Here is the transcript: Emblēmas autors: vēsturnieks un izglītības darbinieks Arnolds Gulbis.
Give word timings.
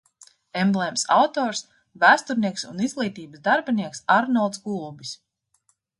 Emblēmas 0.61 1.03
autors: 1.15 1.61
vēsturnieks 2.05 2.65
un 2.71 2.81
izglītības 2.87 3.45
darbinieks 3.49 4.03
Arnolds 4.19 4.65
Gulbis. 4.65 5.17